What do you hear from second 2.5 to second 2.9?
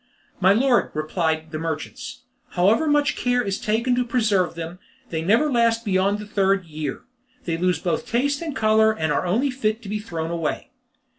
"however